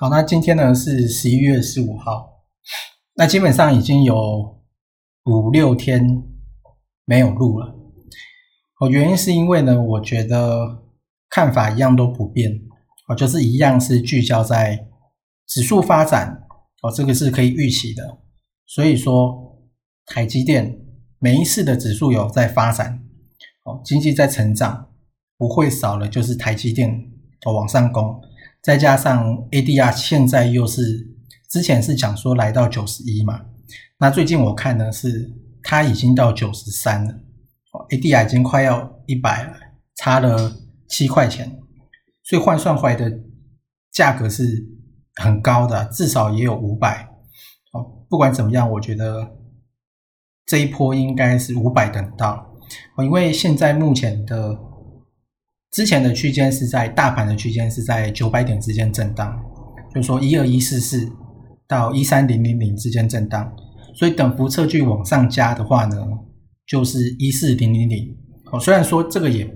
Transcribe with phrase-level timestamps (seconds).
[0.00, 2.44] 好，那今天呢是十一月十五号，
[3.16, 4.62] 那基本上已经有
[5.24, 6.22] 五六天
[7.04, 7.74] 没有录了。
[8.78, 10.84] 哦，原因是因为呢，我觉得
[11.28, 12.60] 看法一样都不变，
[13.08, 14.86] 哦，就是一样是聚焦在
[15.48, 16.44] 指数发展，
[16.80, 18.18] 哦，这个是可以预期的。
[18.66, 19.58] 所以说，
[20.06, 20.78] 台积电
[21.18, 23.04] 每一次的指数有在发展，
[23.64, 24.90] 哦，经济在成长，
[25.36, 26.88] 不会少了，就是台积电
[27.44, 28.22] 哦往上攻。
[28.62, 31.16] 再加上 ADR 现在又是
[31.48, 33.40] 之前是讲说来到九十一嘛，
[33.98, 35.30] 那最近我看呢是
[35.62, 37.14] 它已经到九十三了
[37.90, 39.52] ，ADR 已经快要一百了，
[39.94, 40.52] 差了
[40.88, 41.58] 七块钱，
[42.24, 43.20] 所以换算回来的
[43.92, 44.66] 价格是
[45.14, 47.08] 很高的，至少也有五百。
[47.72, 49.36] 哦，不管怎么样，我觉得
[50.44, 52.54] 这一波应该是五百等到，
[52.98, 54.67] 因为现在目前的。
[55.70, 59.38] 之前的区间是在大盘的区间是在九百点之间震荡，
[59.94, 61.06] 就是说一二一四四
[61.66, 63.52] 到一三零零零之间震荡，
[63.94, 65.96] 所以等幅测距往上加的话呢，
[66.66, 68.16] 就是一四零零零。
[68.50, 69.46] 哦，虽然说这个也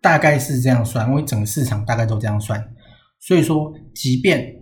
[0.00, 2.62] 大概是这样算，因为整个市场大概都这样算，
[3.18, 4.54] 所以说即便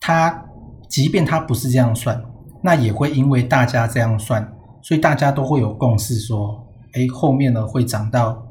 [0.00, 0.44] 它
[0.90, 2.20] 即便它不是这样算，
[2.64, 4.52] 那也会因为大家这样算，
[4.82, 8.44] 所以大家都会有共识说，哎，后面呢会涨到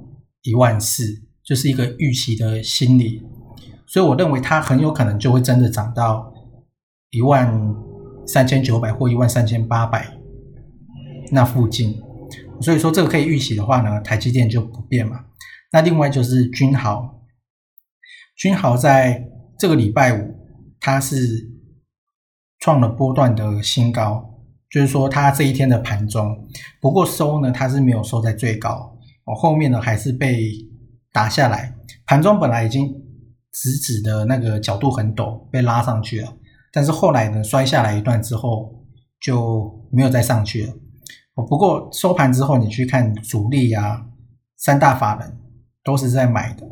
[0.43, 1.26] 一万四。
[1.47, 3.23] 就是一个预期的心理，
[3.85, 6.29] 所以我认为它很有可能就会真的涨到
[7.11, 7.73] 一万
[8.25, 10.13] 三千九百或一万三千八百
[11.31, 11.97] 那附近。
[12.59, 15.23] 所以说这个可以预期的话呢，台积电就不变嘛。
[15.71, 17.23] 那另外就是君豪，
[18.35, 19.25] 君豪在
[19.57, 20.35] 这个礼拜五
[20.81, 21.49] 它是
[22.59, 24.33] 创了波段的新高，
[24.69, 26.45] 就是说它这一天的盘中，
[26.81, 30.66] 不过收呢它是没有收在最高，哦后面呢还是被。
[31.17, 31.73] 打下来，
[32.05, 32.93] 盘中本来已经
[33.51, 36.31] 直直的那个角度很陡，被拉上去了。
[36.71, 38.85] 但是后来呢，摔下来一段之后
[39.19, 40.73] 就没有再上去了。
[41.33, 44.05] 不过收盘之后，你去看主力啊，
[44.57, 45.39] 三大法人
[45.83, 46.67] 都是在买的。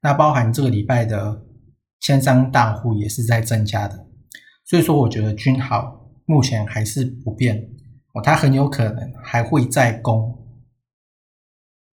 [0.00, 1.42] 那包含这个礼拜的
[2.00, 4.06] 千张大户也是在增加的。
[4.64, 7.68] 所以说，我觉得君豪目前还是不变
[8.14, 10.38] 哦，它很有可能还会再攻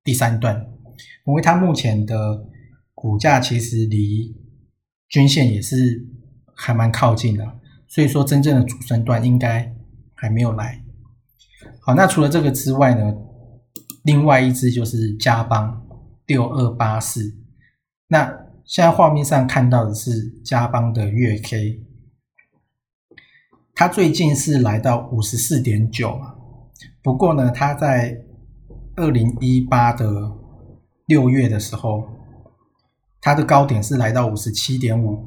[0.06, 0.66] 第三段。
[1.26, 2.46] 因为它目前的
[2.94, 4.36] 股价其实离
[5.10, 6.08] 均线也是
[6.56, 9.76] 还蛮靠近的，所以说真正的主升段应该
[10.16, 10.84] 还没有来。
[11.82, 13.14] 好，那除了这个之外呢，
[14.04, 15.86] 另外一只就是加邦
[16.26, 17.36] 六二八四。
[18.08, 18.26] 那
[18.66, 21.84] 现在画面上看到的是加邦的月 K，
[23.76, 26.20] 它最近是来到五十四点九，
[27.04, 28.24] 不过呢，它在
[28.96, 30.47] 二零一八的。
[31.08, 32.04] 六月的时候，
[33.22, 35.26] 它的高点是来到五十七点五，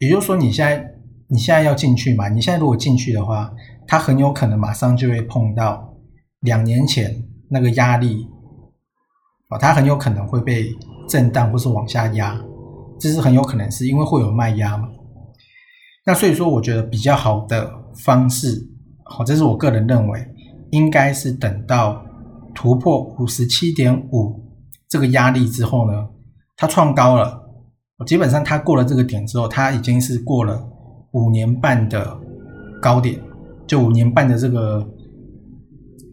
[0.00, 0.94] 也就是说，你现在
[1.28, 2.28] 你现在要进去嘛？
[2.28, 3.52] 你现在如果进去的话，
[3.86, 5.94] 它很有可能马上就会碰到
[6.40, 8.26] 两年前那个压力，
[9.48, 10.74] 哦，它很有可能会被
[11.08, 12.36] 震荡或是往下压，
[12.98, 14.88] 这是很有可能是因为会有卖压嘛？
[16.04, 17.72] 那所以说，我觉得比较好的
[18.04, 18.68] 方式，
[19.04, 20.26] 好，这是我个人认为，
[20.72, 22.04] 应该是等到
[22.52, 24.45] 突破五十七点五。
[24.88, 26.08] 这个压力之后呢，
[26.56, 27.42] 它创高了。
[28.06, 30.68] 基本上它过了这个点之后，它已经是过了
[31.12, 32.20] 五年半的
[32.80, 33.18] 高点，
[33.66, 34.86] 就五年半的这个，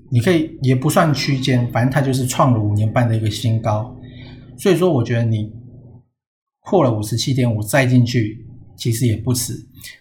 [0.10, 3.94] 你可以也不算区间，反正它就是创了五年半的一个新高。
[4.58, 5.52] 所以说，我觉得你
[6.62, 8.48] 破了五十七点五再进去，
[8.78, 9.54] 其实也不迟。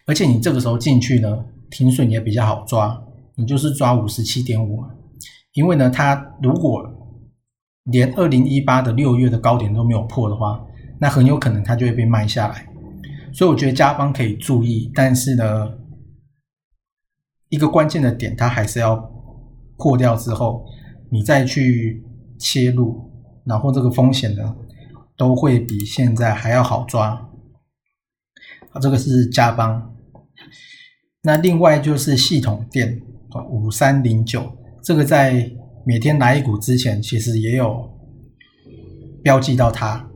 [0.07, 3.03] 而且你这个时候进去呢，停损也比较好抓，
[3.35, 4.85] 你就是抓五十七点五，
[5.55, 6.89] 因为呢，它如果
[7.84, 10.64] 连二零一八的六月的高点都没有破的话，
[11.00, 12.69] 那很有可能它就会被卖下来。
[13.32, 15.79] 所以我觉得加方可以注意，但是呢，
[17.49, 18.96] 一个关键的点它还是要
[19.79, 20.64] 破掉之后，
[21.11, 22.05] 你再去
[22.38, 23.11] 切入，
[23.44, 24.55] 然后这个风险呢，
[25.17, 27.31] 都会比现在还要好抓。
[28.70, 29.94] 啊，这个是加邦。
[31.23, 33.00] 那另外就是系统店
[33.50, 35.50] 五三零九，这个在
[35.84, 37.90] 每天来一股之前，其实也有
[39.23, 40.08] 标记到它。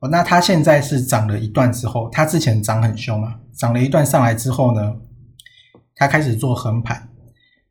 [0.00, 4.94] 哦，那它现在是涨了一段之后，它之前涨很凶啊，涨了一段上来之后呢，
[5.96, 7.08] 它开始做横盘，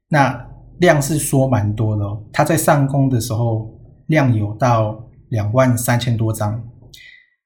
[0.09, 0.45] 那
[0.79, 2.21] 量是缩蛮多的哦。
[2.33, 3.73] 它在上攻的时候
[4.07, 6.61] 量有到两万三千多张，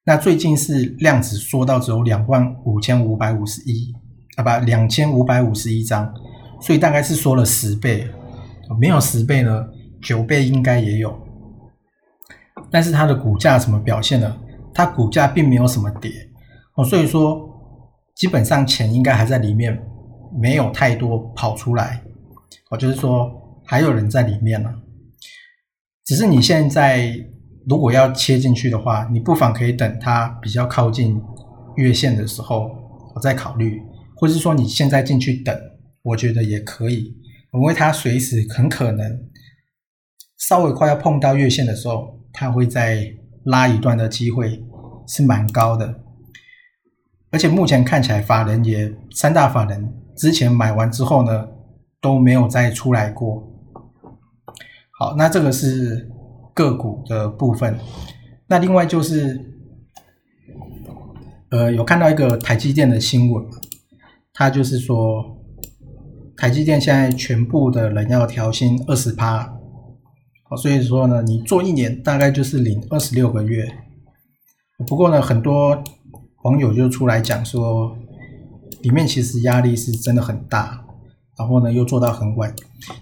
[0.03, 3.94] 那最近是量只缩到只有两万五千五百五十一
[4.36, 6.12] 啊，不，两千五百五十一张，
[6.59, 8.07] 所以大概是缩了十倍，
[8.80, 9.63] 没有十倍呢，
[10.01, 11.18] 九倍应该也有。
[12.69, 14.38] 但是它的股价怎么表现呢？
[14.74, 16.12] 它股价并没有什么跌
[16.75, 17.50] 哦，所以说
[18.15, 19.77] 基本上钱应该还在里面，
[20.39, 22.01] 没有太多跑出来
[22.69, 23.30] 哦，就是说
[23.65, 24.69] 还有人在里面呢。
[26.06, 27.13] 只是你现在
[27.68, 31.21] 如果要切进去的话，你不妨可以等它比较靠近
[31.75, 32.69] 月线的时候，
[33.13, 33.81] 我再考虑，
[34.15, 35.53] 或是说你现在进去等，
[36.03, 37.13] 我觉得也可以，
[37.53, 39.19] 因为它随时很可能
[40.48, 43.14] 稍微快要碰到月线的时候，它会再。
[43.46, 44.64] 拉一段的机会
[45.08, 45.96] 是蛮高的，
[47.32, 51.48] 而且目前看起来法人也三大法人之前买完之后呢
[52.00, 53.52] 都没有再出来过。
[54.92, 56.08] 好，那这个是
[56.54, 57.76] 个股的部分。
[58.46, 59.44] 那另外就是，
[61.50, 63.44] 呃，有看到一个台积电的新闻，
[64.32, 65.36] 他就是说
[66.38, 69.61] 台积电现在全部的人要调薪二十趴。
[70.57, 73.65] 所以说呢，你做一年大概就是领二十六个月。
[74.88, 75.81] 不过呢，很多
[76.44, 77.95] 网友就出来讲说，
[78.81, 80.83] 里面其实压力是真的很大，
[81.38, 82.53] 然后呢又做到很晚，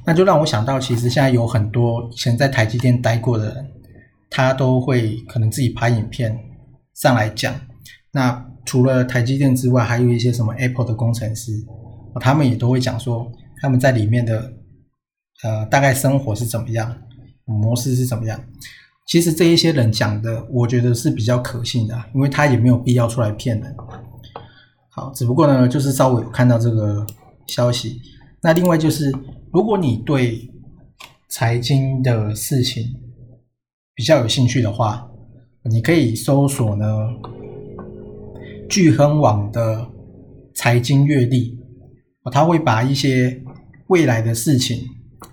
[0.06, 3.72] 那就让我想到，其实现在有很多以前在台积电待过的人，
[4.30, 6.38] 他都会可能自己拍影片
[6.96, 7.54] 上来讲。
[8.12, 11.54] 那除了台积电之外，还有一些什么 Apple 的工程师，
[12.20, 13.32] 他们也都会讲说
[13.62, 14.54] 他们在里面的
[15.44, 16.94] 呃大概生活是怎么样。
[17.54, 18.40] 模式是怎么样？
[19.08, 23.76] 其实这一些人讲的，我觉得是比较可信的，因为他也没有必要出来骗人。
[24.90, 27.06] 好，只不过呢，就是稍微有看到这个
[27.48, 28.00] 消息。
[28.42, 29.12] 那另外就是，
[29.52, 30.48] 如果你对
[31.28, 32.84] 财经的事情
[33.96, 35.10] 比较有兴趣的话，
[35.64, 36.86] 你可以搜索呢
[38.70, 39.88] 聚亨网的
[40.54, 41.58] 财经阅历，
[42.32, 43.42] 他会把一些
[43.88, 44.86] 未来的事情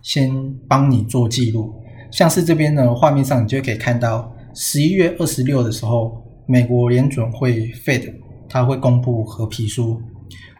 [0.02, 0.32] 先
[0.66, 1.74] 帮你做记录。
[2.10, 8.14] 像是这边呢，画面上你就可以看到，十一月二十六的时候，美国联准会 Fed
[8.48, 10.00] 它会公布合皮书。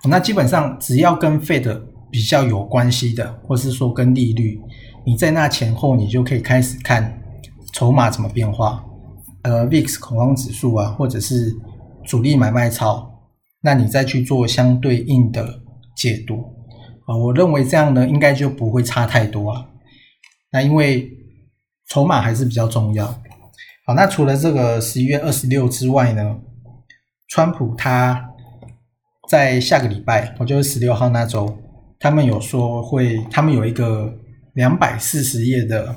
[0.05, 4.61] 那基本上只要跟 Fed 比较有关系的，或是说跟利率，
[5.05, 7.21] 你在那前后你就可以开始看
[7.73, 8.85] 筹码怎么变化，
[9.43, 11.53] 呃，VIX 恐慌指数啊，或者是
[12.05, 13.11] 主力买卖超，
[13.63, 15.61] 那你再去做相对应的
[15.97, 16.45] 解读
[17.07, 19.67] 啊，我认为这样呢，应该就不会差太多啊。
[20.53, 21.11] 那因为
[21.89, 23.07] 筹码还是比较重要。
[23.85, 26.41] 好，那除了这个十一月二十六之外呢，
[27.29, 28.31] 川普他
[29.29, 31.57] 在下个礼拜，我就是十六号那周，
[32.01, 34.13] 他们有说会，他们有一个
[34.55, 35.95] 两百四十页的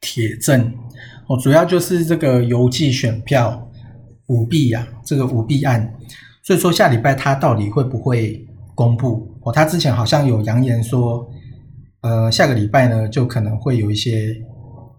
[0.00, 0.74] 铁证，
[1.28, 3.70] 哦，主要就是这个邮寄选票
[4.26, 5.94] 舞弊呀，这个舞弊案。
[6.42, 8.44] 所以说下礼拜他到底会不会
[8.74, 9.36] 公布？
[9.42, 11.30] 哦，他之前好像有扬言说。
[12.04, 14.36] 呃，下个礼拜呢，就可能会有一些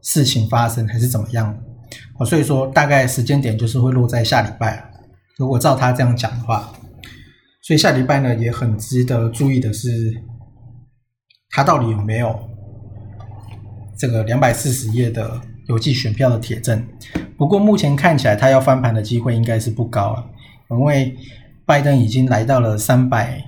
[0.01, 1.55] 事情发生，还是怎么样？
[2.17, 4.91] 哦，所以说大概时间点就是会落在下礼拜。
[5.37, 6.73] 如果照他这样讲的话，
[7.61, 10.19] 所以下礼拜呢也很值得注意的是，
[11.51, 12.35] 他到底有没有
[13.95, 16.83] 这个两百四十页的邮寄选票的铁证？
[17.37, 20.25] 不过目前看起来，他要翻盘的机会应该是不高了，
[20.71, 21.15] 因为
[21.67, 23.43] 拜登已经来到了三百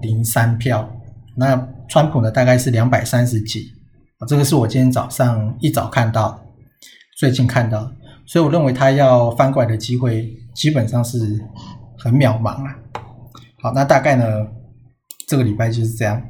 [0.00, 0.88] 零三票，
[1.36, 1.68] 那。
[1.92, 3.72] 川普呢，大概是两百三十几，
[4.28, 6.40] 这个是我今天早上一早看到，
[7.18, 7.92] 最近看到，
[8.24, 11.18] 所以我认为他要翻过来的机会基本上是
[11.98, 12.78] 很渺茫啊。
[13.60, 14.24] 好，那大概呢，
[15.26, 16.22] 这个礼拜就是这样。